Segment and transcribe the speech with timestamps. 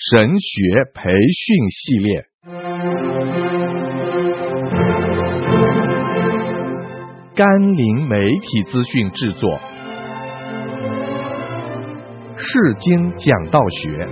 [0.00, 2.24] 神学培训系列，
[7.34, 9.58] 甘霖媒体资讯制作，
[12.36, 14.08] 世经讲道学，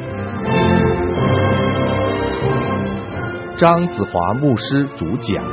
[3.56, 5.44] 张子华牧师主讲，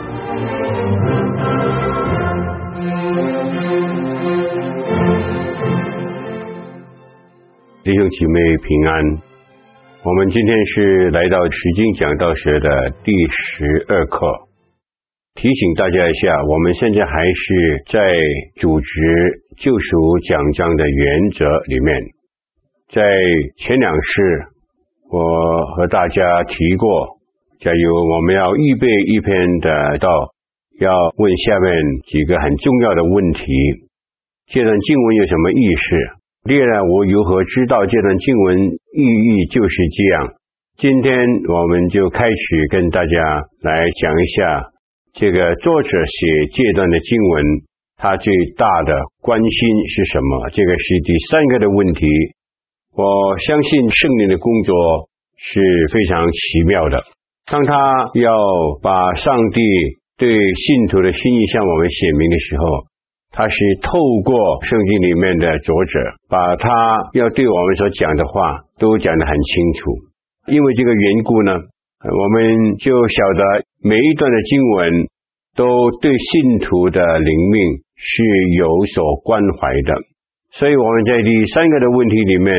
[7.83, 9.32] 弟兄姐妹平安。
[10.05, 12.67] 我们今天是来到《世经讲道学》的
[13.07, 14.27] 第十二课，
[15.31, 17.47] 提醒大家一下，我们现在还是
[17.87, 18.03] 在
[18.59, 18.85] 主旨
[19.55, 21.95] 救赎讲章的原则里面。
[22.91, 22.99] 在
[23.55, 24.11] 前两次，
[25.07, 26.19] 我和大家
[26.51, 27.23] 提过，
[27.63, 29.31] 假如我们要预备一篇
[29.63, 29.71] 的
[30.03, 30.11] 道，
[30.83, 31.71] 要问下面
[32.11, 33.47] 几个很重要的问题：
[34.51, 35.95] 这段经文有什么意思？
[36.43, 40.33] 历来我如何知道这段经文意义就是这样？
[40.75, 41.15] 今天
[41.47, 43.15] 我们就开始跟大家
[43.61, 44.69] 来讲一下
[45.13, 47.45] 这个作者写这段的经文，
[47.95, 48.91] 他最大的
[49.21, 50.49] 关心是什么？
[50.49, 52.05] 这个是第三个的问题。
[52.91, 55.07] 我相信圣灵的工作
[55.37, 55.61] 是
[55.93, 56.99] 非常奇妙的。
[57.49, 57.73] 当他
[58.19, 58.35] 要
[58.81, 59.61] 把上帝
[60.17, 62.92] 对信徒的心意向我们显明的时候。
[63.33, 66.69] 他是透过圣经里面的作者，把他
[67.13, 69.91] 要对我们所讲的话都讲得很清楚。
[70.53, 73.41] 因为这个缘故呢，我们就晓得
[73.81, 75.07] 每一段的经文
[75.55, 75.65] 都
[75.99, 78.23] 对信徒的灵命是
[78.59, 79.93] 有所关怀的。
[80.51, 82.53] 所以我们在第三个的问题里面，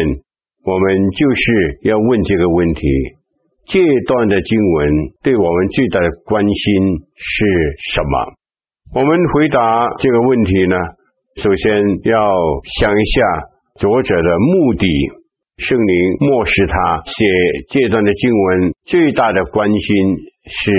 [0.64, 2.82] 我们就是要问这个问题：
[3.66, 4.90] 这段的经文
[5.22, 7.46] 对我们最大的关心是
[7.94, 8.34] 什么？
[8.94, 9.58] 我们回答
[9.98, 10.76] 这个问题呢，
[11.42, 12.14] 首先要
[12.78, 13.22] 想一下
[13.74, 14.86] 作者的目的。
[15.58, 17.24] 圣灵默示他写
[17.70, 20.14] 这段的经文最大的关心
[20.46, 20.70] 是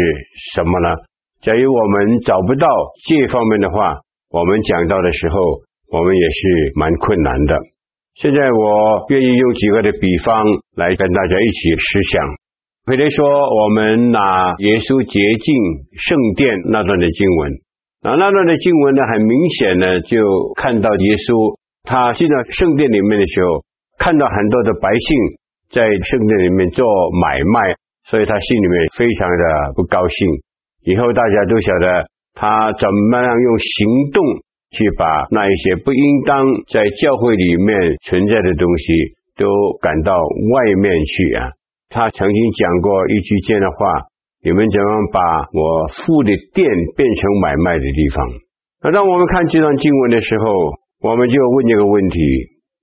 [0.55, 0.95] 什么呢？
[1.41, 2.67] 假如我们找不到
[3.03, 3.99] 这方面的话，
[4.31, 5.35] 我们讲到的时候，
[5.91, 7.59] 我们也是蛮困难的。
[8.15, 10.41] 现在我愿意用几个的比方
[10.77, 12.23] 来跟大家一起思想。
[12.87, 15.51] 比如说，我们拿耶稣洁净
[15.99, 17.64] 圣殿那段的经文。
[18.05, 20.21] 啊，那段的经文呢，很明显呢，就
[20.61, 23.65] 看到耶稣他进到圣殿里面的时候，
[23.97, 25.09] 看到很多的百姓
[25.73, 26.85] 在圣殿里面做
[27.17, 27.73] 买卖，
[28.05, 29.43] 所以他心里面非常的
[29.73, 30.17] 不高兴。
[30.85, 32.05] 以后大家都晓得
[32.37, 34.21] 他怎么样用行动
[34.69, 37.73] 去把那一些不应当在教会里面
[38.05, 39.49] 存在的东西都
[39.81, 41.49] 赶到外面去啊。
[41.89, 44.13] 他曾经讲过一句这样的话。
[44.45, 45.19] 你们怎样把
[45.57, 48.29] 我父的殿变成买卖的地方？
[48.83, 50.45] 那当我们看这段经文的时候，
[51.01, 52.19] 我们就问这个问题：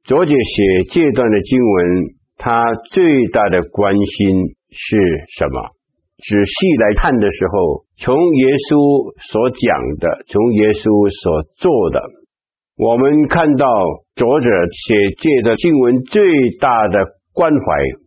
[0.03, 2.03] 作者写这段的经文，
[2.37, 4.43] 他最大的关心
[4.75, 4.99] 是
[5.39, 5.71] 什么？
[6.19, 6.53] 仔细
[6.83, 12.03] 来看的时候，从耶稣所讲的，从耶稣所做的，
[12.75, 13.67] 我们看到
[14.17, 14.51] 作者
[14.91, 16.27] 写这段经文最
[16.59, 18.02] 大的关怀。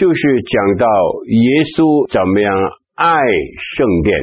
[0.00, 0.86] 就是讲到
[1.28, 2.48] 耶稣怎么样
[2.96, 3.20] 爱
[3.76, 4.16] 圣殿，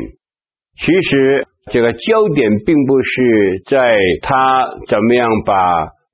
[0.82, 3.78] 其实这个焦点并不是在
[4.26, 5.54] 他怎么样把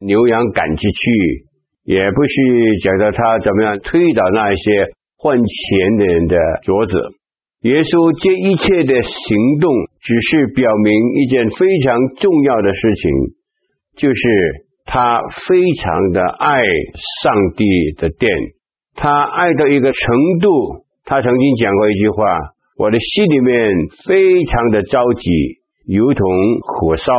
[0.04, 1.48] 牛羊赶出去，
[1.88, 2.36] 也不是
[2.84, 7.00] 讲到他怎么样推倒那些换钱的人的桌子。
[7.62, 9.72] 耶稣这一切的行动，
[10.04, 10.92] 只是表明
[11.24, 13.04] 一件非常重要的事情，
[13.96, 14.22] 就是
[14.84, 16.52] 他非常的爱
[17.24, 17.64] 上帝
[17.96, 18.28] 的殿。
[18.96, 22.26] 他爱到一个程度，他曾经讲过一句话
[22.78, 23.72] ：“我的心里面
[24.08, 25.30] 非常的着急，
[25.88, 26.28] 如同
[26.62, 27.12] 火烧。”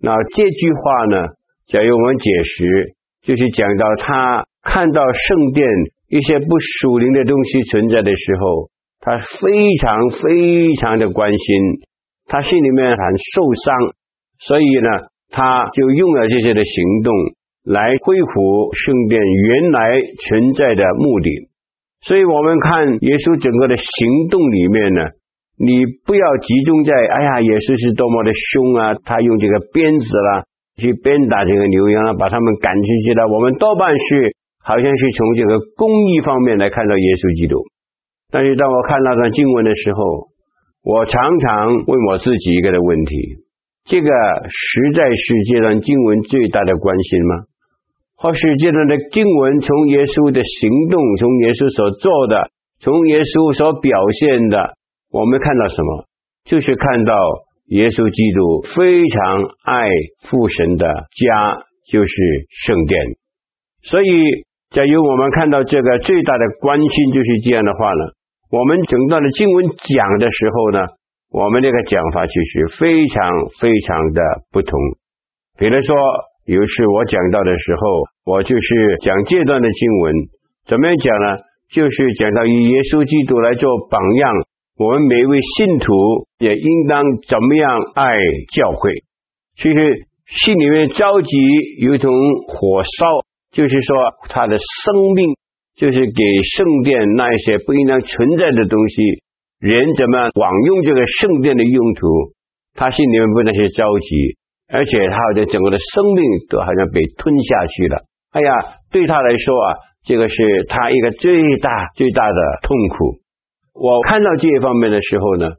[0.00, 1.28] 那这句话呢，
[1.68, 5.66] 假如我们解释，就是讲到他看到圣殿
[6.08, 6.46] 一些不
[6.80, 8.70] 属灵的东西存在的时候，
[9.00, 11.56] 他非常非常的关心，
[12.26, 12.98] 他心里面很
[13.34, 13.74] 受伤，
[14.40, 14.88] 所以呢，
[15.30, 17.12] 他就用了这些的行动。
[17.64, 19.80] 来恢复圣殿原来
[20.20, 21.48] 存在的目的，
[22.04, 25.00] 所以我们看耶稣整个的行动里面呢，
[25.56, 30.44] 你不要集中在哎呀，耶稣是多么的凶啊，他用这个鞭子啦
[30.76, 33.32] 去鞭打这个牛羊啊，把他们赶出去了。
[33.32, 37.64] 我们多半是好像是从这个公义方面来看到耶稣基督，
[38.28, 40.28] 但是当我看那段经文的时候，
[40.84, 43.40] 我常常问我自己一个的问题：
[43.88, 44.10] 这个
[44.52, 47.48] 实在是这段经文最大的关心吗？
[48.16, 52.50] 或是这段的经文，从耶稣的行动，从耶稣所做的，
[52.80, 54.74] 从耶稣所表现的，
[55.10, 56.06] 我们看到什么？
[56.44, 57.12] 就是看到
[57.72, 59.88] 耶稣基督非常爱
[60.28, 62.12] 父神的家，就是
[62.64, 62.96] 圣殿。
[63.82, 64.06] 所以
[64.70, 68.02] 假如我们看到这个最大的关心就是这样的话呢，
[68.50, 70.80] 我们整段的经文讲的时候呢，
[71.32, 73.24] 我们这个讲法其实非常
[73.60, 74.20] 非常的
[74.52, 74.78] 不同。
[75.56, 75.96] 比如说，
[76.46, 80.14] 有一次我讲到的时候，我就是讲这段的经文，
[80.66, 81.38] 怎么样讲呢？
[81.70, 84.32] 就是讲到以耶稣基督来做榜样，
[84.76, 85.92] 我们每一位信徒
[86.38, 88.16] 也应当怎么样爱
[88.52, 88.92] 教会。
[89.56, 91.32] 其实心里面着急，
[91.86, 92.12] 如同
[92.48, 93.24] 火烧。
[93.54, 93.96] 就是说，
[94.30, 95.30] 他的生命
[95.76, 96.22] 就是给
[96.56, 99.00] 圣殿那一些不应当存在的东西，
[99.60, 102.34] 人怎么枉用这个圣殿的用途？
[102.74, 104.36] 他心里面不那些着急，
[104.68, 107.98] 而且他的整个的生命都好像被吞下去了。
[108.32, 108.50] 哎呀，
[108.90, 109.66] 对他来说啊，
[110.04, 113.20] 这个是他一个最大最大的痛苦。
[113.74, 115.50] 我看到这一方面的时候呢，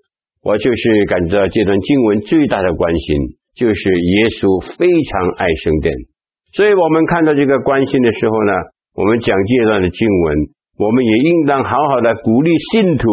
[0.44, 5.94] 我就是感觉到这段经文最大的关心，就是耶稣非常爱圣殿。
[6.54, 8.52] 所以我们看到这个关心的时候呢，
[8.96, 10.38] 我们讲这段的经文，
[10.80, 13.08] 我们也应当好好的鼓励信徒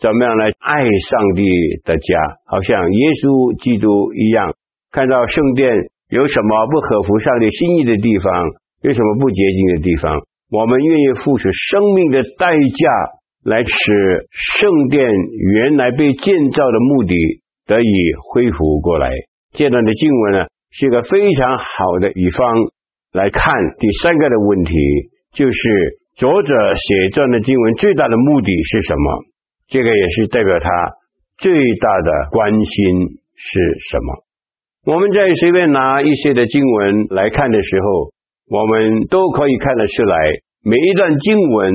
[0.00, 1.44] 怎么样来爱上帝
[1.84, 2.16] 的家，
[2.46, 4.54] 好像耶稣基督一样。
[4.90, 5.68] 看到圣殿
[6.08, 8.32] 有什么不合乎上帝心意的地方，
[8.82, 12.88] 有什么不洁净的地方，我们愿意付出生命的代价
[13.44, 15.04] 来使圣殿
[15.54, 17.14] 原来被建造的目的
[17.66, 17.92] 得以
[18.32, 19.10] 恢复过来。
[19.52, 22.48] 这段的经文呢，是一个非常好的一方
[23.12, 23.42] 来看
[23.78, 24.72] 第三个的问题，
[25.32, 25.58] 就是
[26.16, 29.24] 作者写这样的经文最大的目的是什么？
[29.68, 30.70] 这个也是代表他
[31.36, 34.24] 最大的关心是什么？
[34.86, 38.10] 我们在随便拿一些的经文来看的时候，
[38.48, 40.16] 我们都可以看得出来，
[40.64, 41.74] 每一段经文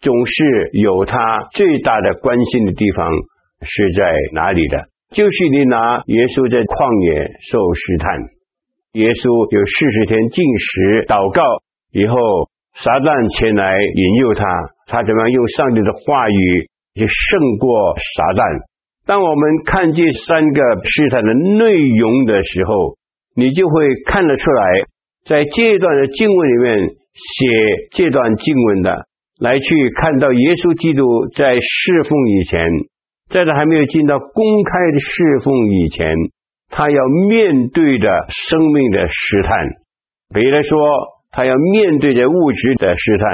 [0.00, 1.16] 总是有他
[1.52, 3.08] 最大的关心的地方
[3.62, 4.76] 是在哪里的。
[5.10, 8.14] 就是你拿耶稣在旷野受试探，
[8.92, 11.42] 耶稣有四十天禁食祷告
[11.90, 12.14] 以后，
[12.74, 14.44] 撒旦前来引诱他，
[14.86, 18.69] 他怎么样用上帝的话语去胜过撒旦？
[19.10, 22.94] 当我们看这三个试探的内容的时候，
[23.34, 23.74] 你就会
[24.06, 24.62] 看得出来，
[25.26, 27.46] 在这段的经文里面写
[27.90, 29.06] 这段经文的，
[29.40, 32.62] 来去看到耶稣基督在侍奉以前。
[33.30, 36.14] 在他还没有进到公开的侍奉以前，
[36.68, 39.58] 他要面对着生命的试探。
[40.32, 40.78] 比如说，
[41.32, 43.26] 他要面对着物质的试探，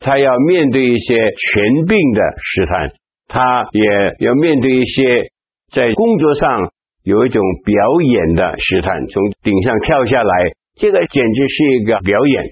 [0.00, 2.90] 他要面对一些权柄的试探，
[3.30, 5.30] 他也要面对一些
[5.72, 6.68] 在工作上
[7.02, 12.44] 有一种表演的试探，从顶上跳下来，这个简直是一个表演。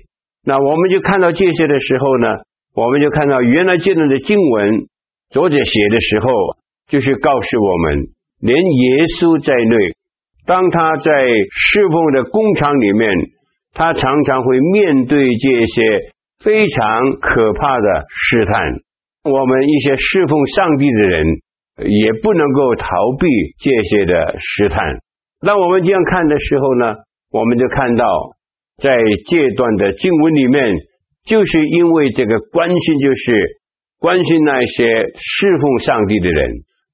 [0.47, 2.29] 那我们就看到这些的时候呢，
[2.75, 4.87] 我们就看到原来这段的经文，
[5.29, 6.31] 作者写的时候。
[6.89, 7.99] 就是告诉我们，
[8.41, 9.77] 连耶稣在内，
[10.47, 11.13] 当他在
[11.53, 13.13] 侍奉的工厂里面，
[13.75, 15.83] 他常常会面对这些
[16.41, 18.81] 非常可怕的试探。
[19.31, 21.27] 我们一些侍奉上帝的人，
[21.87, 22.87] 也不能够逃
[23.19, 23.27] 避
[23.61, 24.99] 这些的试探。
[25.47, 26.95] 当我们这样看的时候呢，
[27.31, 28.05] 我们就看到，
[28.83, 28.97] 在
[29.29, 30.75] 这段的经文里面，
[31.27, 33.59] 就是因为这个关心，就是
[34.01, 34.85] 关心那些
[35.15, 36.51] 侍奉上帝的人。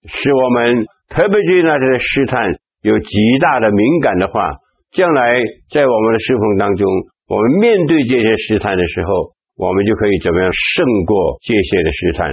[0.07, 2.53] 使我们特别对那些试探
[2.83, 4.51] 有极大的敏感的话，
[4.93, 5.41] 将来
[5.71, 6.87] 在我们的侍奉当中，
[7.29, 12.33] 我们面对这些试探的时候，我们就可以怎么样胜过这些的试探。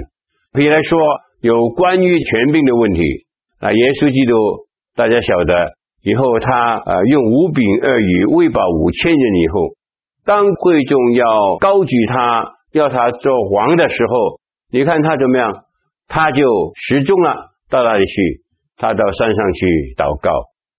[0.53, 0.99] 比如来说，
[1.41, 3.01] 有关于权柄的问题
[3.59, 4.33] 啊，耶稣基督
[4.95, 5.53] 大家晓得，
[6.03, 9.75] 以后他呃用五饼二鱼喂饱五千人以后，
[10.25, 14.39] 当贵重要高举他，要他做王的时候，
[14.71, 15.65] 你看他怎么样？
[16.07, 16.41] 他就
[16.75, 17.51] 失踪了。
[17.69, 18.43] 到哪里去？
[18.75, 20.29] 他到山上去祷告，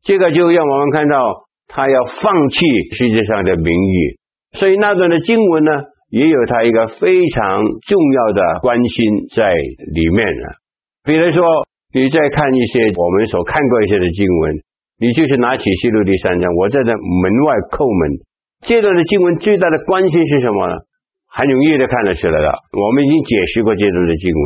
[0.02, 2.60] 这个就让我们看到他要放弃
[2.92, 4.18] 世界上的名誉。
[4.52, 5.70] 所以那段的经文呢，
[6.12, 10.60] 也有他一个非常重要的关心在里面了。
[11.04, 11.42] 比如说，
[11.94, 14.60] 你再看一些我们所看过一些的经文，
[15.00, 18.20] 你就是拿起启示录第三章，我在这门外叩门。
[18.60, 20.76] 这段的经文最大的关心是什么呢？
[21.32, 22.60] 很容易的看得出来了。
[22.76, 24.44] 我们已经解释过这段的经文。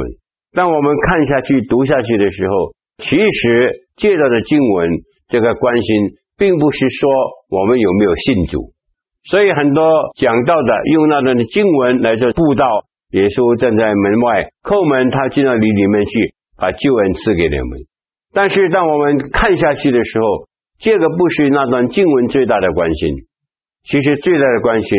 [0.54, 2.54] 当我们看下去、读下去的时候，
[3.02, 7.10] 其实这段的经文这个关心，并不是说
[7.50, 8.70] 我们有没有信主。
[9.28, 9.82] 所以很多
[10.16, 12.64] 讲道的用那段经文来做布道，
[13.10, 17.86] 耶稣站在门外叩门，他进到你里面去，把救恩赐给你们。
[18.32, 20.46] 但是当我们看下去的时候，
[20.78, 23.26] 这个不是那段经文最大的关心。
[23.82, 24.98] 其实最大的关心，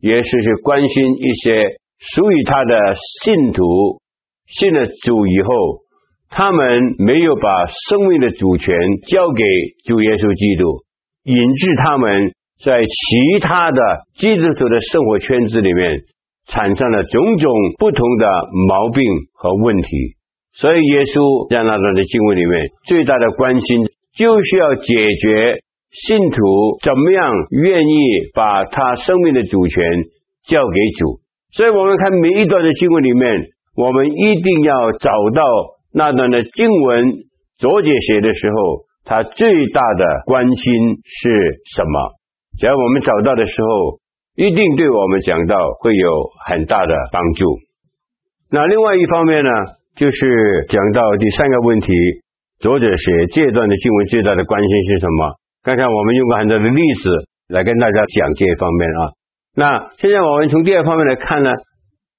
[0.00, 4.00] 也是是关心一些属于他的信徒。
[4.46, 5.82] 信了主以后，
[6.30, 8.74] 他们没有把生命的主权
[9.06, 9.44] 交给
[9.84, 10.82] 主耶稣基督，
[11.24, 12.32] 引致他们
[12.64, 13.80] 在其他的
[14.16, 16.00] 基督徒的生活圈子里面
[16.46, 18.26] 产生了种种不同的
[18.68, 19.02] 毛病
[19.34, 19.88] 和问题。
[20.54, 23.86] 所以耶稣在那段的经文里面，最大的关心
[24.16, 24.90] 就是要解
[25.22, 25.62] 决
[25.92, 27.30] 信徒怎么样
[27.62, 27.94] 愿意
[28.34, 29.78] 把他生命的主权
[30.48, 31.20] 交给主。
[31.52, 35.42] 所以我们看每一段的经文里面，我们一定要找到
[35.94, 37.04] 那段的经文，
[37.56, 38.56] 作者写的时候，
[39.04, 40.74] 他最大的关心
[41.04, 42.17] 是什么？
[42.58, 44.02] 只要我们找到的时候，
[44.34, 47.46] 一定对我们讲道会有很大的帮助。
[48.50, 49.50] 那另外一方面呢，
[49.94, 51.92] 就是讲到第三个问题，
[52.58, 55.38] 作者写这段的经文最大的关心是什么？
[55.62, 57.08] 刚才我们用过很多的例子
[57.48, 59.00] 来跟大家讲这一方面啊。
[59.54, 61.50] 那现在我们从第二方面来看呢，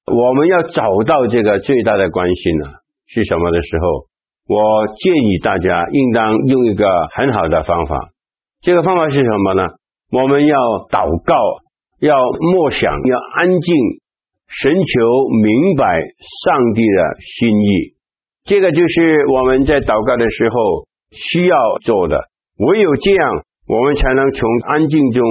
[0.08, 2.68] 我们要找到这个最大的关心呢
[3.08, 4.08] 是什么的时候，
[4.48, 8.10] 我建议大家应当用一个很好的方法。
[8.62, 9.68] 这个方法是什么呢？
[10.12, 10.58] 我们要
[10.90, 11.36] 祷告，
[12.00, 12.16] 要
[12.54, 13.76] 默想，要安静，
[14.48, 15.86] 寻求明白
[16.46, 17.94] 上帝的心意。
[18.46, 22.30] 这个就是我们在祷告的时候需要做的。
[22.58, 25.24] 唯有这样，我们才能从安静中，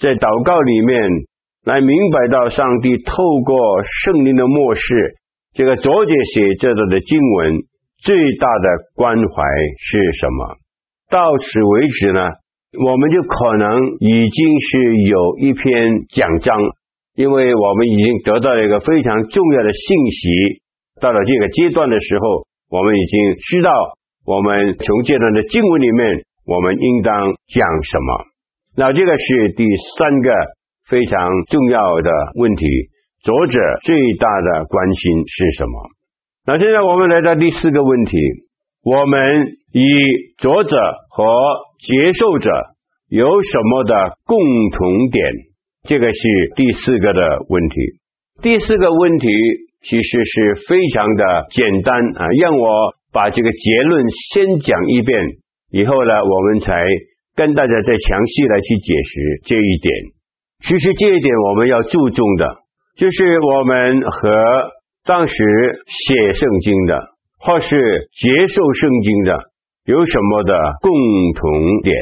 [0.00, 1.30] 在祷告里面。
[1.64, 5.14] 来明白到上帝透过圣灵的默示，
[5.54, 7.54] 这个作者写这段的经文
[8.02, 9.44] 最大的关怀
[9.78, 10.58] 是什么？
[11.08, 12.18] 到此为止呢，
[12.78, 13.68] 我们就可能
[14.00, 16.56] 已经是有一篇讲章，
[17.14, 20.62] 因为我们已经得到了一个非常重要的信息。
[21.00, 23.70] 到了这个阶段的时候，我们已经知道
[24.24, 28.24] 我们从这段的经文里面，我们应当讲什么。
[28.76, 29.64] 那这个是第
[29.98, 30.30] 三个。
[30.90, 32.66] 非常重要的问题，
[33.22, 35.88] 作者最大的关心是什么？
[36.44, 38.18] 那现在我们来到第四个问题，
[38.82, 39.86] 我们以
[40.36, 40.76] 作者
[41.14, 41.28] 和
[41.78, 42.50] 接受者
[43.10, 44.38] 有什么的共
[44.72, 45.22] 同点？
[45.84, 46.20] 这个是
[46.56, 47.74] 第四个的问题。
[48.40, 49.28] 第四个问题
[49.82, 55.20] 其实是非常的简单啊，让我把这个结论先讲一遍，
[55.70, 56.82] 以后呢，我们才
[57.36, 59.92] 跟大家再详细来去解释这一点。
[60.64, 62.56] 其实这一点我们要注重的，
[62.96, 64.72] 就是我们和
[65.04, 65.34] 当时
[65.88, 66.98] 写圣经的
[67.38, 67.76] 或是
[68.14, 69.51] 接受圣经的
[69.84, 70.92] 有什么的共
[71.34, 71.96] 同点？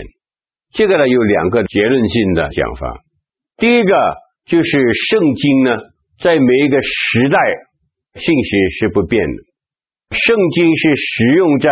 [0.72, 3.00] 这个呢，有两个结论性的讲法。
[3.56, 3.92] 第一个
[4.46, 5.76] 就是圣经呢，
[6.20, 7.38] 在每一个时代
[8.14, 9.42] 信息是不变的，
[10.16, 11.70] 圣经是使用在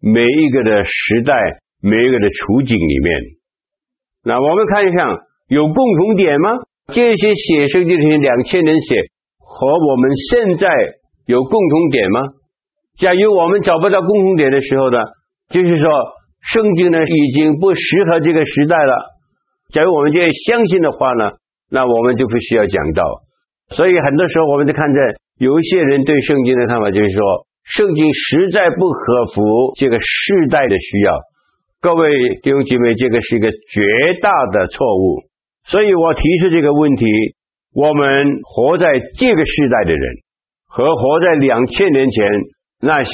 [0.00, 1.34] 每一个的时代、
[1.82, 3.20] 每一个的处境里面。
[4.24, 5.26] 那我们看一下。
[5.50, 6.50] 有共同点吗？
[6.94, 8.94] 这些写圣经的两千年写，
[9.40, 10.70] 和我们现在
[11.26, 12.20] 有共同点吗？
[13.00, 14.98] 假如我们找不到共同点的时候呢，
[15.50, 15.90] 就是说
[16.40, 18.94] 圣经呢已经不适合这个时代了。
[19.70, 21.32] 假如我们这相信的话呢，
[21.70, 23.02] 那我们就不需要讲道。
[23.70, 25.02] 所以很多时候我们就看见
[25.38, 31.18] 有一些人对圣经的看法就是说，圣经实在不合乎这个时代的需要。
[31.80, 32.10] 各位
[32.42, 35.22] 弟兄姐妹，这个是一个绝大的错误。
[35.64, 37.06] 所以我提出这个问题：
[37.74, 40.02] 我们活在这个时代的人，
[40.66, 42.26] 和活在两千年前
[42.80, 43.12] 那些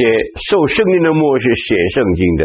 [0.48, 2.44] 受圣经的默示写圣经的，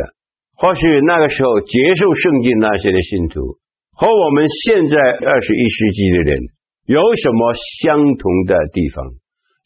[0.57, 3.57] 或是那个时候接受圣经那些的信徒，
[3.93, 6.39] 和我们现在二十一世纪的人
[6.85, 9.05] 有什么相同的地方？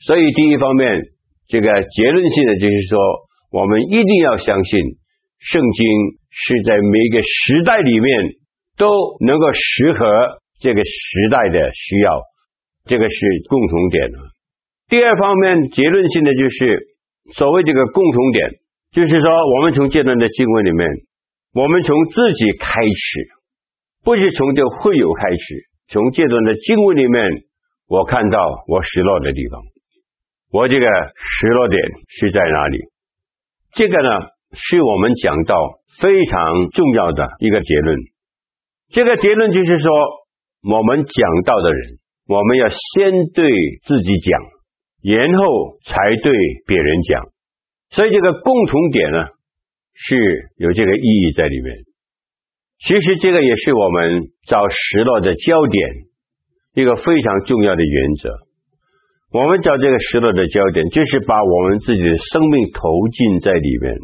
[0.06, 1.02] 所以第一方面，
[1.48, 3.00] 这个结论性的就是说，
[3.52, 4.80] 我们一定要相信
[5.40, 5.88] 圣经
[6.30, 8.36] 是在每一个时代里面。
[8.78, 8.92] 都
[9.26, 10.04] 能够适合
[10.60, 12.20] 这个时代的需要，
[12.84, 14.12] 这个是共同点。
[14.90, 16.84] 第二方面，结论性的就是
[17.34, 18.52] 所谓这个共同点，
[18.92, 20.90] 就是说我们从这段的经文里面，
[21.54, 23.28] 我们从自己开始，
[24.04, 27.24] 不是从这会友开始，从这段的经文里面，
[27.88, 29.62] 我看到我失落的地方，
[30.52, 32.80] 我这个失落点是在哪里？
[33.74, 34.10] 这个呢，
[34.54, 35.56] 是我们讲到
[36.00, 37.98] 非常重要的一个结论。
[38.92, 39.92] 这个结论就是说，
[40.62, 43.50] 我们讲道的人，我们要先对
[43.84, 44.42] 自己讲，
[45.06, 46.34] 然后才对
[46.66, 47.24] 别人讲。
[47.92, 49.26] 所以这个共同点呢，
[49.94, 50.18] 是
[50.58, 51.86] 有这个意义在里面。
[52.80, 55.94] 其实这个也是我们找失落的焦点，
[56.74, 58.30] 一个非常重要的原则。
[59.32, 63.96] 我们找这个失落的焦点，就是把我们自己的生命投进在里面。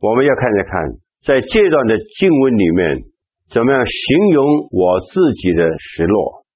[0.00, 0.72] 我们要看一看，
[1.24, 3.02] 在这段的经文里面。
[3.50, 6.46] 怎么样形容我自己的失落？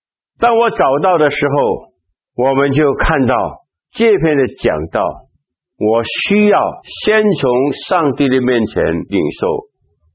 [0.40, 1.87] 当我找到的时候，
[2.38, 3.34] 我们就看到
[3.90, 5.02] 这篇的讲道。
[5.80, 6.58] 我需要
[7.02, 9.46] 先从上帝的面前领受，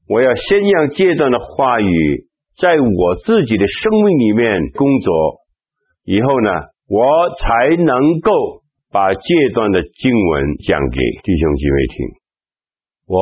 [0.08, 2.26] 我要先让这段的话语
[2.56, 5.40] 在我自己的生命里面工作。
[6.04, 6.50] 以后呢，
[6.88, 7.04] 我
[7.36, 8.30] 才能够
[8.90, 12.06] 把这段的经文讲给弟兄姐妹听。
[13.06, 13.20] 我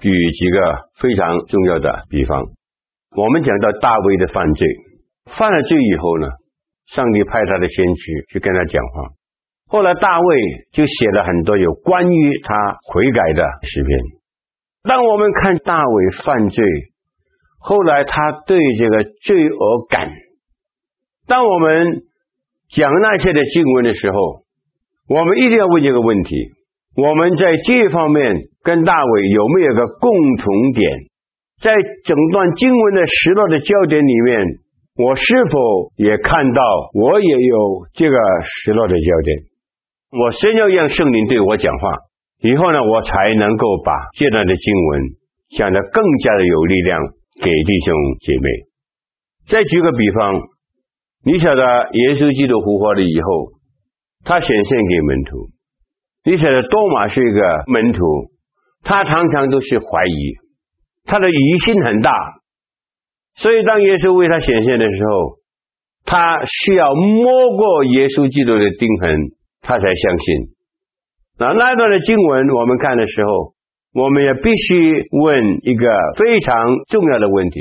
[0.00, 0.58] 举几个
[1.00, 2.42] 非常重要的比方，
[3.16, 4.66] 我们讲到大卫的犯罪，
[5.26, 6.28] 犯了罪以后呢，
[6.92, 9.14] 上帝派他的先知去跟他讲话。
[9.68, 10.36] 后来大卫
[10.72, 12.54] 就写了很多有关于他
[12.92, 13.98] 悔改的诗篇。
[14.82, 16.64] 当我们看大卫犯罪，
[17.58, 20.10] 后来他对这个罪恶感，
[21.28, 22.02] 当我们
[22.68, 24.42] 讲那些的经文的时候，
[25.08, 26.34] 我们一定要问这个问题：
[26.96, 30.90] 我们在这方面跟大卫有没有个共同点？
[31.60, 34.46] 在整段经文的失落的焦点里面，
[35.00, 36.60] 我是否也看到
[36.92, 37.56] 我也有
[37.94, 39.38] 这个失落的焦点？
[40.12, 41.94] 我先要让圣灵对我讲话，
[42.42, 45.02] 以后呢，我才能够把这段的经文
[45.56, 47.00] 讲得更加的有力量
[47.40, 48.48] 给弟兄姐妹。
[49.48, 50.34] 再举个比方，
[51.24, 53.52] 你晓得耶稣基督复活了以后，
[54.24, 55.48] 他显现给门徒。
[56.24, 58.04] 你晓得多马是一个门徒，
[58.82, 60.34] 他常常都是怀疑，
[61.06, 62.12] 他的疑心很大，
[63.40, 65.40] 所以当耶稣为他显现的时候，
[66.04, 69.40] 他需要摸过耶稣基督的钉痕。
[69.62, 70.56] 他才相信。
[71.38, 73.52] 那那段的经文，我们看的时候，
[73.92, 75.84] 我们也必须问一个
[76.16, 76.56] 非常
[76.88, 77.60] 重要的问题：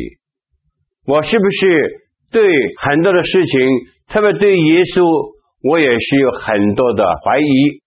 [1.05, 2.41] 我是不是对
[2.79, 3.59] 很多的事情，
[4.07, 7.83] 特别对耶稣，我也是有很多的怀疑？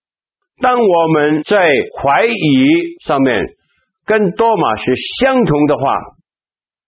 [0.60, 1.56] 当我们在
[2.04, 3.46] 怀疑上面
[4.04, 5.96] 跟多马是相同的话，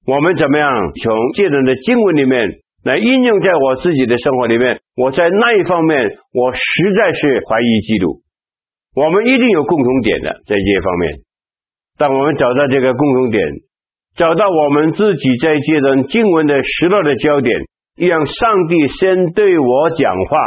[0.07, 2.61] 我们怎么样从这段的经文里面？
[2.85, 6.61] 来应用在我自己的生活里面，我在那一方面，我实
[6.95, 8.21] 在是怀疑基督。
[8.95, 11.25] 我们一定有共同点的，在这一方面。
[11.97, 13.43] 当我们找到这个共同点，
[14.15, 17.57] 找到我们自己在这段经文的失落的焦点，
[17.97, 20.39] 让上帝先对我讲话，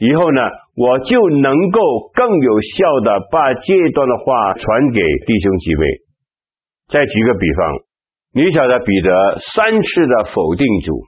[0.00, 0.40] 以后呢，
[0.74, 1.80] 我就能够
[2.14, 5.86] 更有效的把这段的话传给弟兄姐妹。
[6.88, 7.78] 再举个比方，
[8.34, 11.04] 你晓得彼得三次的否定主。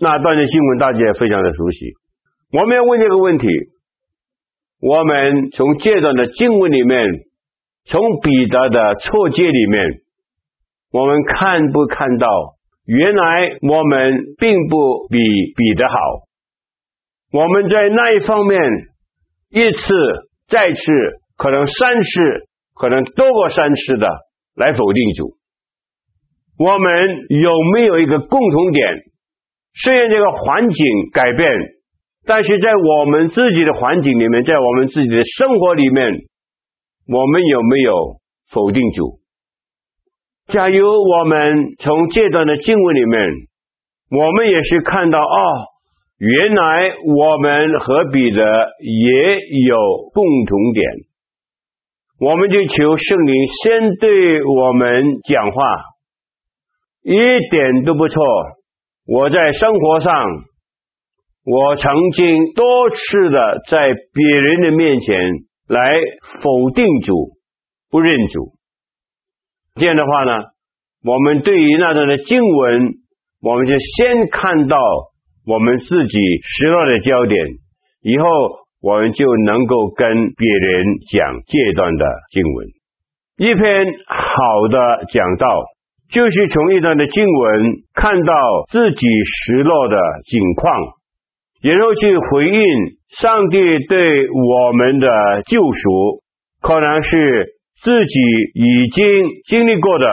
[0.00, 1.92] 那段的经文大家也非常的熟悉。
[2.52, 3.46] 我们要问这个问题：
[4.80, 7.06] 我们从这段的经文里面，
[7.84, 10.00] 从彼得的错解里面，
[10.90, 12.26] 我们看不看到，
[12.84, 15.18] 原来我们并不比
[15.54, 15.94] 彼得好？
[17.32, 18.58] 我们在那一方面，
[19.50, 19.94] 一次
[20.48, 20.82] 再次，
[21.36, 22.20] 可能三次，
[22.74, 24.08] 可能多过三次的
[24.56, 25.36] 来否定主。
[26.60, 26.92] 我们
[27.30, 28.86] 有没有一个共同点？
[29.82, 31.48] 虽然这个环境改变，
[32.26, 36.04] 但是在我们自己的环境里面，在我们自己的生活里面，
[37.08, 38.20] 我们有没有
[38.52, 39.20] 否定主？
[40.48, 43.18] 假如我们从这段的经文里面，
[44.10, 45.38] 我们也是看到哦，
[46.18, 48.42] 原来我们和彼得
[48.82, 50.84] 也有共同点，
[52.20, 55.62] 我们就求圣灵先对我们讲话，
[57.02, 57.14] 一
[57.50, 58.22] 点都不错。
[59.06, 60.12] 我在生活上，
[61.44, 65.16] 我曾经多次的在别人的面前
[65.66, 65.98] 来
[66.42, 67.30] 否定主、
[67.90, 68.52] 不认主。
[69.76, 70.44] 这样的话呢，
[71.04, 72.94] 我们对于那段的经文，
[73.40, 74.76] 我们就先看到
[75.46, 77.46] 我们自己失落的焦点，
[78.02, 78.26] 以后
[78.82, 82.66] 我们就能够跟别人讲这段的经文。
[83.38, 85.46] 一篇好的讲道。
[86.10, 87.62] 就是从一段的经文
[87.94, 88.34] 看到
[88.68, 89.96] 自己失落的
[90.26, 90.74] 境况，
[91.62, 92.62] 然后去回应
[93.10, 95.06] 上帝对我们的
[95.46, 96.22] 救赎，
[96.60, 98.20] 可能是自己
[98.54, 99.06] 已经
[99.46, 100.06] 经历过的，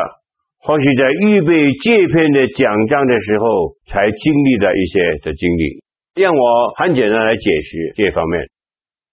[0.61, 5.81] 或许在预备这篇的讲章的时候才经历的一些的经历。
[6.21, 8.45] 让我很简单来解释这方面。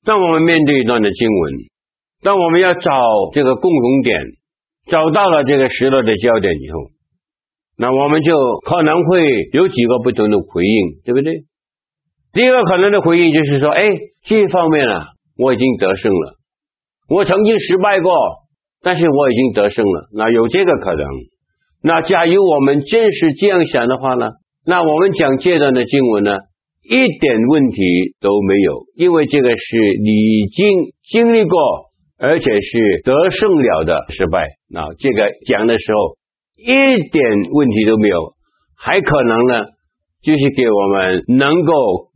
[0.04, 1.52] 当我们面对一段的经文，
[2.22, 2.90] 当我们要找
[3.32, 4.20] 这个共同点。
[4.86, 6.90] 找到了这个失落的焦点以后，
[7.78, 11.32] 那我们就可能会有几个不同的回应，对不对？
[12.32, 13.82] 第一个可能的回应就是说，哎，
[14.24, 15.06] 这方面啊，
[15.38, 16.34] 我已经得胜了。
[17.08, 18.12] 我曾经失败过，
[18.82, 20.08] 但是我已经得胜了。
[20.14, 21.06] 那有这个可能。
[21.82, 24.30] 那假如我们真是这样想的话呢，
[24.66, 26.36] 那我们讲这段的经文呢，
[26.82, 27.82] 一点问题
[28.20, 30.66] 都没有，因为这个是你已经
[31.04, 31.58] 经历过。
[32.18, 36.16] 而且是得胜了的失败，那这个讲的时候
[36.56, 37.22] 一点
[37.52, 38.34] 问题都没有，
[38.76, 39.64] 还可能呢，
[40.22, 41.72] 就是给我们能够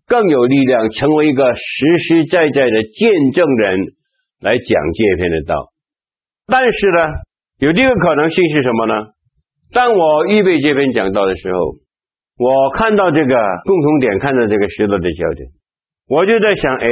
[0.07, 3.81] 更有力量，成为一个实实在在的见证人
[4.41, 5.55] 来讲这篇的道。
[6.47, 6.97] 但是呢，
[7.59, 8.95] 有这个可能性是什么呢？
[9.73, 11.59] 当我预备这篇讲道的时候，
[12.39, 13.35] 我看到这个
[13.65, 15.51] 共同点，看到这个失落的焦点，
[16.09, 16.89] 我就在想，哎，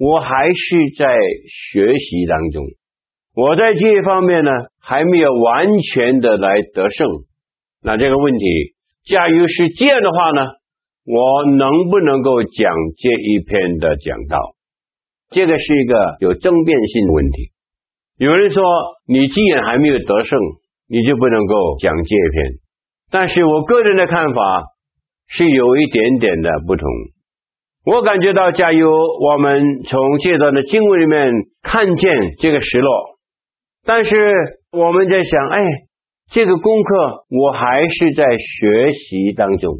[0.00, 1.04] 我还是在
[1.44, 2.64] 学习当中，
[3.36, 7.06] 我在这一方面呢，还没有完全的来得胜。
[7.84, 8.46] 那这个问题，
[9.04, 10.52] 假如是这样的话呢，
[11.04, 14.38] 我能不能够讲这一篇的讲道？
[15.28, 17.50] 这个是一个有争辩性的问题。
[18.16, 18.64] 有人说，
[19.06, 20.38] 你既然还没有得胜，
[20.88, 22.52] 你就不能够讲这一篇。
[23.10, 24.64] 但是我个人的看法
[25.28, 26.88] 是有一点点的不同。
[27.82, 32.92] 我感觉到，假如我们从这段的经文里面看见这个失落，
[33.86, 34.14] 但是
[34.70, 35.58] 我们在想，哎，
[36.30, 39.76] 这个功课我还是在学习当中，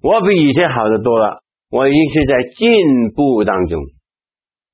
[0.00, 1.42] 我比以前好得多了，
[1.72, 2.68] 我已经是在进
[3.16, 3.82] 步当中。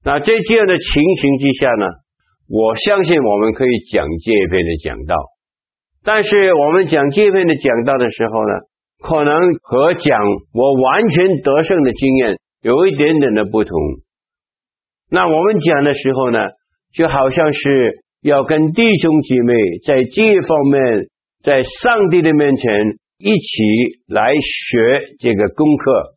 [0.05, 1.87] 那在这样的情形之下呢，
[2.46, 5.16] 我相信我们可以讲这一篇的讲道，
[6.05, 8.53] 但是我们讲这一篇的讲道的时候呢，
[9.03, 10.20] 可能和讲
[10.53, 13.79] 我完全得胜的经验有一点点的不同。
[15.11, 16.38] 那我们讲的时候呢，
[16.92, 19.55] 就好像是要跟弟兄姐妹
[19.87, 21.09] 在这一方面，
[21.42, 22.70] 在上帝的面前
[23.18, 23.62] 一起
[24.09, 26.14] 来学这个功课。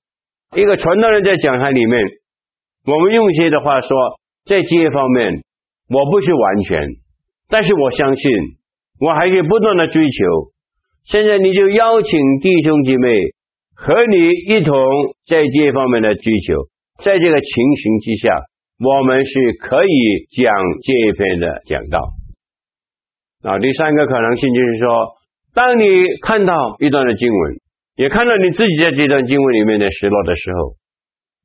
[0.56, 2.00] 一个传道人在讲台里面。
[2.86, 3.90] 我们用一些的话说，
[4.46, 5.42] 在这一方面，
[5.90, 6.90] 我不是完全，
[7.48, 8.32] 但是我相信，
[9.00, 10.52] 我还可以不断的追求。
[11.06, 13.10] 现在你就邀请弟兄姐妹
[13.84, 14.16] 和你
[14.48, 14.74] 一同
[15.28, 16.56] 在这方面的追求，
[17.04, 18.32] 在这个情形之下，
[18.80, 22.00] 我们是可以讲这一篇的讲道。
[23.44, 25.12] 啊，第三个可能性就是说，
[25.54, 25.84] 当你
[26.22, 27.56] 看到一段的经文，
[27.98, 30.76] 也看到你自己在这段经文里面的失落的时候。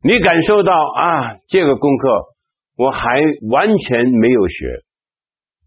[0.05, 2.09] 你感受到啊，这个功课
[2.77, 3.21] 我还
[3.51, 4.65] 完全没有学，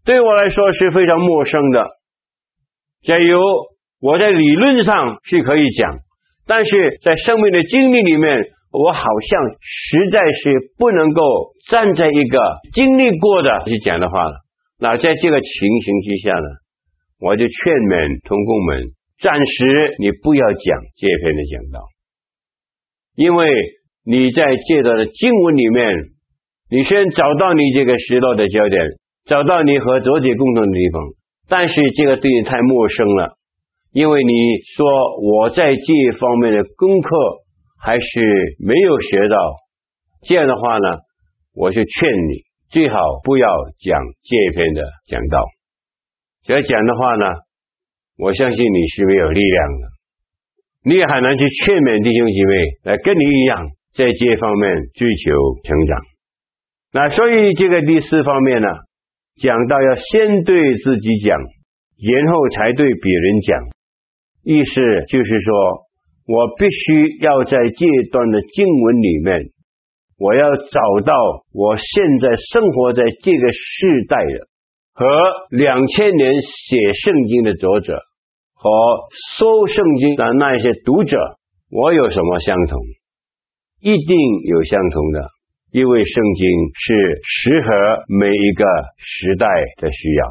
[0.06, 1.86] 对我来说是非常陌生的。
[3.02, 3.38] 假如
[4.00, 5.98] 我在理论上是可以讲，
[6.46, 8.38] 但是在生命的经历里面，
[8.72, 11.22] 我好像实在是不能够
[11.70, 12.38] 站在一个
[12.72, 14.34] 经历过的去讲的话了。
[14.78, 16.48] 那在这个情形之下呢，
[17.20, 18.82] 我就劝勉同工们，
[19.20, 21.86] 暂时你不要讲这篇的讲道，
[23.16, 23.48] 因为。
[24.04, 25.94] 你在这段的经文里面，
[26.68, 28.82] 你先找到你这个失落的焦点，
[29.26, 31.02] 找到你和作者共同的地方，
[31.48, 33.36] 但是这个对你太陌生了，
[33.92, 34.32] 因为你
[34.76, 34.86] 说
[35.20, 37.08] 我在这一方面的功课
[37.78, 39.36] 还是没有学到，
[40.22, 40.98] 这样的话呢，
[41.54, 43.46] 我就劝你最好不要
[43.80, 45.44] 讲这一篇的讲道。
[46.48, 47.26] 要讲的话呢，
[48.18, 49.88] 我相信你是没有力量的，
[50.84, 53.68] 你也很难去劝勉弟兄姐妹来跟你一样。
[53.92, 55.36] 在这方面追求
[55.68, 56.00] 成长，
[56.94, 58.66] 那所以这个第四方面呢，
[59.36, 61.36] 讲到要先对自己讲，
[62.00, 63.60] 然后才对别人讲，
[64.44, 65.86] 意思就是说，
[66.26, 69.50] 我必须要在这段的经文里面，
[70.18, 71.14] 我要找到
[71.52, 74.48] 我现在生活在这个世代的
[74.94, 75.06] 和
[75.50, 77.98] 两千年写圣经的作者
[78.54, 78.70] 和
[79.36, 81.16] 收圣经的那些读者，
[81.70, 82.80] 我有什么相同？
[83.80, 84.16] 一定
[84.48, 85.28] 有相同的，
[85.70, 88.64] 因为圣经是适合每一个
[88.98, 90.26] 时代的需要。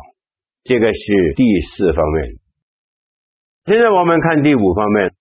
[0.64, 1.44] 这个是第
[1.76, 2.41] 四方面。
[3.66, 5.12] 现在我们看第五方面，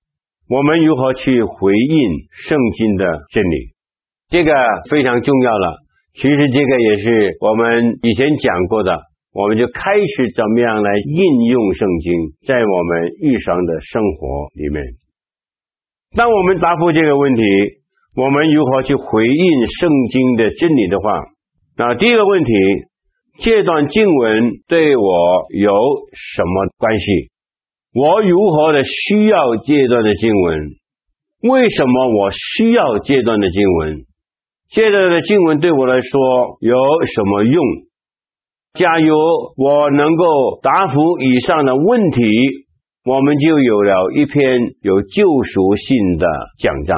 [0.49, 3.75] 我们如何去回应圣经的真理？
[4.31, 4.53] 这个
[4.91, 5.79] 非常重要了。
[6.15, 8.99] 其实这个也是我们以前讲过的，
[9.33, 12.13] 我们就开始怎么样来应用圣经
[12.47, 14.85] 在我们日常的生活里面。
[16.17, 17.43] 当我们答复这个问题。
[18.17, 21.13] 我们如何去回应圣经的真理的话，
[21.77, 22.53] 那第一个问题，
[23.39, 25.73] 这段经文对我有
[26.13, 27.31] 什么关系？
[27.93, 30.61] 我如何的需要这段的经文？
[31.43, 33.97] 为什么我需要这段的经文？
[34.71, 36.21] 这段的经文对我来说
[36.61, 36.77] 有
[37.07, 37.65] 什么用？
[38.75, 39.17] 假如
[39.57, 42.23] 我能够答复以上的问题，
[43.05, 46.27] 我们就有了一篇有救赎性的
[46.59, 46.97] 讲章。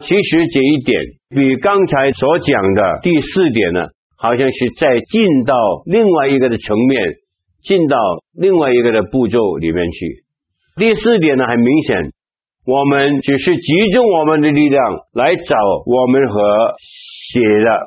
[0.00, 3.80] 其实这一点比刚才所讲的第四点呢，
[4.18, 5.54] 好像是在进到
[5.86, 7.00] 另外一个的层面，
[7.62, 7.96] 进到
[8.34, 10.24] 另外一个的步骤里面去。
[10.76, 12.12] 第四点呢，很明显，
[12.66, 14.82] 我们只是集中我们的力量
[15.14, 16.74] 来找我们和
[17.32, 17.78] 写的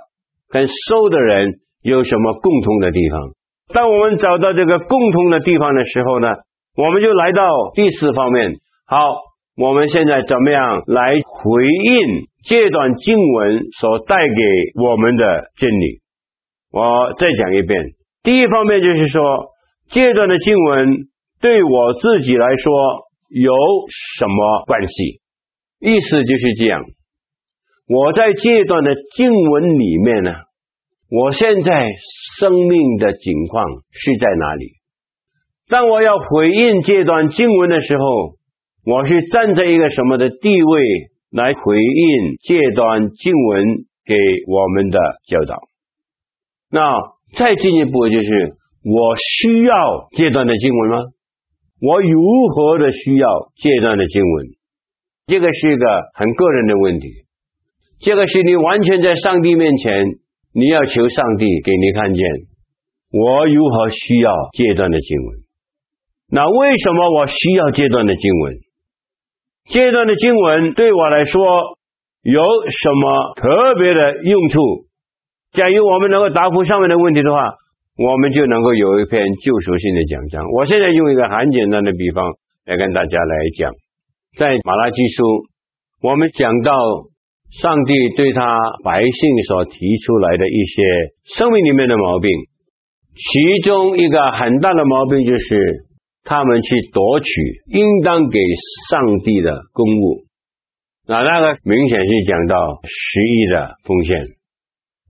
[0.49, 3.31] 跟收的人有什么共同的地方。
[3.73, 6.27] 当我们找到这个共同的地方的时候呢，
[6.75, 8.55] 我们就来到第四方面。
[8.85, 8.97] 好。
[9.57, 14.35] 我们现在怎么样来回应这段经文所带给
[14.83, 15.23] 我们的
[15.55, 16.01] 真理？
[16.73, 17.95] 我再讲一遍。
[18.21, 19.23] 第一方面就是说，
[19.89, 21.07] 这段的经文
[21.41, 22.73] 对我自己来说
[23.29, 23.53] 有
[24.17, 25.21] 什么关系？
[25.79, 26.83] 意思就是这样：
[27.87, 30.31] 我在这段的经文里面呢，
[31.09, 31.87] 我现在
[32.37, 34.71] 生命的境况是在哪里？
[35.67, 38.03] 当我要回应这段经文的时候，
[38.85, 40.81] 我是站在一个什么的地位
[41.31, 43.65] 来回应这段经文
[44.05, 44.15] 给
[44.47, 45.59] 我们的教导？
[46.71, 46.81] 那
[47.37, 50.97] 再进一步就是，我需要这段的经文吗？
[51.81, 52.21] 我如
[52.53, 54.45] 何的需要这段的经文？
[55.25, 57.07] 这个是一个很个人的问题。
[57.99, 60.05] 这个是你完全在上帝面前，
[60.53, 62.23] 你要求上帝给你看见，
[63.11, 65.39] 我如何需要这段的经文？
[66.29, 68.53] 那为什么我需要这段的经文？
[69.67, 71.41] 这段的经文对我来说
[72.21, 74.61] 有什么特别的用处？
[75.53, 77.55] 假如我们能够答复上面的问题的话，
[77.97, 80.45] 我们就能够有一篇救赎性的讲章。
[80.51, 82.25] 我现在用一个很简单的比方
[82.65, 83.71] 来跟大家来讲，
[84.37, 85.23] 在马拉基书，
[86.01, 86.71] 我们讲到。
[87.61, 90.81] 上帝对他百姓所提出来的一些
[91.37, 92.29] 生命里面的毛病，
[93.15, 95.85] 其中一个很大的毛病就是
[96.25, 97.29] 他们去夺取
[97.67, 98.39] 应当给
[98.89, 100.25] 上帝的公物。
[101.07, 104.19] 那那个明显是讲到十亿的奉献，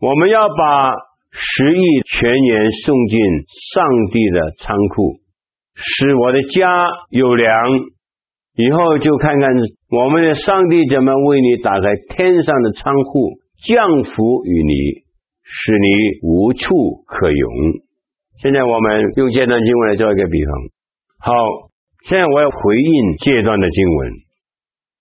[0.01, 0.93] 我们要把
[1.37, 3.19] 十亿全然送进
[3.73, 5.19] 上帝的仓库，
[5.75, 6.69] 使我的家
[7.09, 7.51] 有粮。
[8.57, 9.51] 以后就看看
[9.91, 13.33] 我们的上帝怎么为你打开天上的仓库，
[13.67, 15.03] 降福于你，
[15.43, 15.87] 使你
[16.23, 16.73] 无处
[17.05, 17.51] 可容。
[18.39, 20.53] 现在我们用这段经文来做一个比方。
[21.19, 21.33] 好，
[22.07, 24.13] 现在我要回应这段的经文。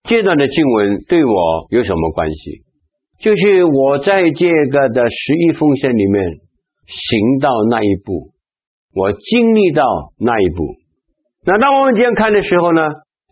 [0.03, 2.64] 这段的经文对我有什么关系？
[3.19, 6.41] 就是我在这个的十亿奉献里面
[6.87, 8.33] 行到那一步，
[8.95, 9.83] 我经历到
[10.19, 10.75] 那一步。
[11.47, 12.81] 那当我们这样看的时候呢？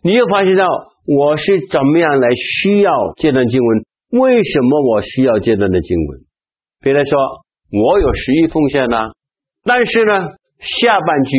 [0.05, 0.65] 你又发现到
[1.07, 4.21] 我是怎么样来需要这段经文？
[4.21, 6.19] 为什么我需要这段的经文？
[6.81, 7.17] 比如说，
[7.71, 8.97] 我有十亿奉献呢，
[9.63, 10.11] 但是呢，
[10.59, 11.37] 下半句，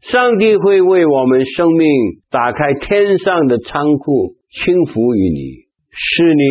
[0.00, 1.86] 上帝会为我们生命
[2.30, 6.42] 打开天上的仓库，倾福于你，使你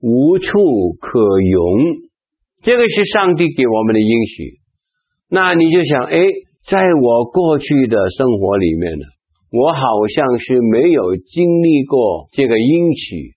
[0.00, 0.52] 无处
[1.00, 2.06] 可容。
[2.62, 4.60] 这个是上帝给我们的应许。
[5.28, 6.18] 那你就想，哎，
[6.66, 9.04] 在我过去的生活里面呢？
[9.52, 9.80] 我好
[10.12, 13.30] 像是没有经历过这个应许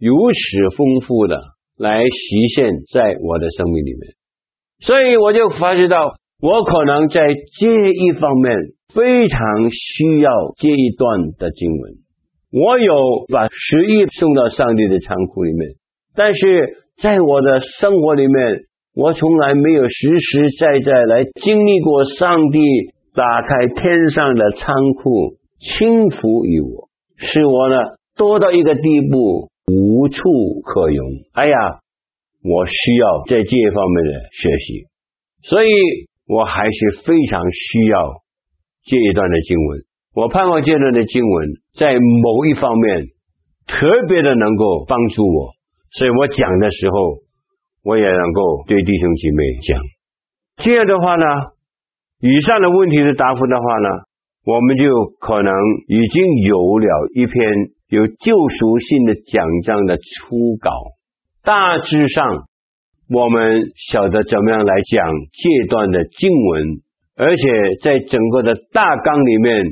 [0.00, 1.38] 如此丰富的
[1.78, 4.12] 来实现在我的生命里面，
[4.80, 7.20] 所以我就发觉到，我可能在
[7.60, 8.52] 这一方面
[8.92, 12.01] 非常需要这一段的经文。
[12.52, 12.92] 我有
[13.28, 15.70] 把十亿送到上帝的仓库里面，
[16.14, 22.58] 但是在我的生活里面，我从来没有实实在在来经历过上帝
[23.14, 25.38] 打开天上的仓库。
[25.64, 27.76] 倾福于我，使我呢
[28.16, 30.20] 多到一个地步，无处
[30.64, 31.06] 可容。
[31.34, 31.56] 哎呀，
[32.42, 34.86] 我需要在这方面的学习，
[35.44, 35.68] 所以
[36.26, 37.96] 我还是非常需要
[38.84, 39.78] 这一段的经文。
[40.14, 41.48] 我盼望这段的经文
[41.78, 43.06] 在某一方面
[43.66, 45.52] 特别的能够帮助我，
[45.92, 46.96] 所以我讲的时候，
[47.82, 49.80] 我也能够对弟兄姐妹讲。
[50.58, 51.24] 这样的话呢，
[52.20, 53.88] 以上的问题的答复的话呢，
[54.44, 54.84] 我们就
[55.18, 55.52] 可能
[55.88, 57.50] 已经有了一篇
[57.88, 60.70] 有救赎性的讲章的初稿，
[61.42, 62.44] 大致上
[63.08, 66.64] 我们晓得怎么样来讲这段的经文，
[67.16, 67.44] 而且
[67.82, 69.64] 在整个的大纲里面，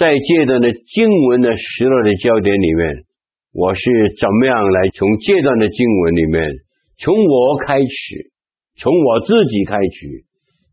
[0.00, 3.04] 在这段的经文的时落的焦点里面，
[3.52, 3.84] 我是
[4.18, 6.48] 怎么样来从这段的经文里面，
[6.96, 8.32] 从我开始，
[8.80, 10.24] 从我自己开始，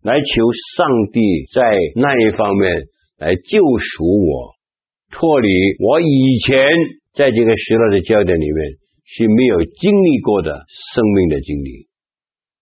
[0.02, 0.32] 来求
[0.78, 1.20] 上帝
[1.54, 1.62] 在
[1.96, 2.72] 那一方面。
[3.20, 4.54] 来救赎我，
[5.10, 6.62] 脱离我以前
[7.16, 8.78] 在这个时代的焦点里面
[9.10, 10.54] 是没有经历过的
[10.94, 11.90] 生命的经历。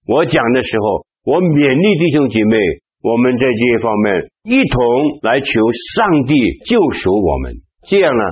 [0.07, 2.55] 我讲的时候，我勉励弟兄姐妹，
[3.03, 4.83] 我们在这一方面一同
[5.23, 5.47] 来求
[5.95, 7.53] 上帝救赎我们。
[7.89, 8.23] 这样呢，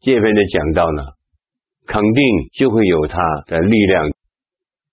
[0.00, 1.02] 这边的讲道呢，
[1.86, 2.24] 肯定
[2.58, 4.02] 就会有他的力量。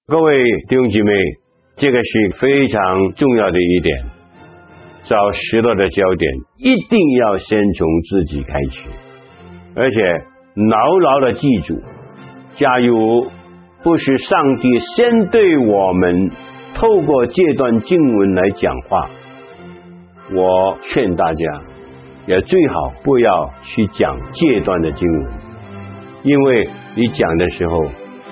[0.05, 1.11] 各位弟兄姐妹，
[1.77, 4.05] 这个是非常重要的一点。
[5.05, 8.89] 找失落的焦点，一定要先从自己开始，
[9.75, 9.97] 而且
[10.55, 11.79] 牢牢的记住：
[12.57, 13.27] 假如
[13.81, 16.31] 不是上帝先对我们
[16.73, 19.09] 透过这段经文来讲话，
[20.33, 21.61] 我劝大家
[22.25, 25.31] 也最好不要去讲戒断的经文，
[26.23, 27.85] 因为你讲的时候，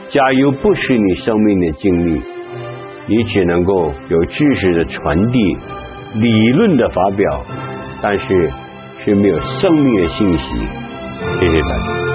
[0.10, 2.22] 假如不是你生命的经历，
[3.08, 5.58] 你只能够有知识的传递。
[6.16, 7.44] 理论的发表，
[8.00, 8.52] 但是
[9.04, 10.46] 是没有生命的信息。
[11.40, 12.13] 谢谢大家。